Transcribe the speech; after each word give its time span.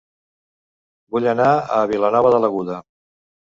Vull 1.17 1.29
anar 1.35 1.51
a 1.77 1.79
Vilanova 1.93 2.35
de 2.37 2.43
l'Aguda 2.43 2.83